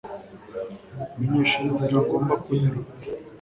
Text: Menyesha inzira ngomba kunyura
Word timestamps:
Menyesha 1.17 1.57
inzira 1.69 1.97
ngomba 2.05 2.33
kunyura 2.43 2.79